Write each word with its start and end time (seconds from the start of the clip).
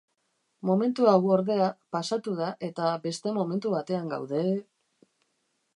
Momentu 0.69 1.05
hau, 1.11 1.17
ordea, 1.35 1.67
pasatu 1.97 2.33
da 2.41 2.49
eta 2.69 2.89
beste 3.07 3.35
momentu 3.39 3.75
batean 3.79 4.13
gaude... 4.17 4.45